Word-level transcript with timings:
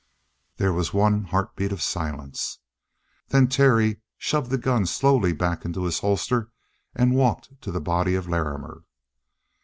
There 0.57 0.73
was 0.73 0.95
one 0.95 1.25
heartbeat 1.25 1.71
of 1.71 1.79
silence. 1.79 2.57
Then 3.27 3.47
Terry 3.47 4.01
shoved 4.17 4.49
the 4.49 4.57
gun 4.57 4.87
slowly 4.87 5.31
back 5.31 5.63
into 5.63 5.83
his 5.83 5.99
holster 5.99 6.49
and 6.95 7.13
walked 7.13 7.61
to 7.61 7.71
the 7.71 7.81
body 7.81 8.15
of 8.15 8.27
Larrimer. 8.27 8.83